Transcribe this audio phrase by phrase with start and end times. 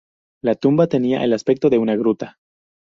[0.41, 2.37] La tumba tenía el aspecto de una gruta.